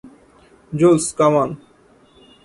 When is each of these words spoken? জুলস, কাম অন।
জুলস, 0.73 1.05
কাম 1.17 1.33
অন। 1.41 1.49